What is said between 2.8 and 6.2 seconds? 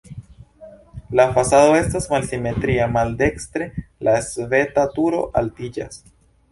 maldekstre la svelta turo altiĝas.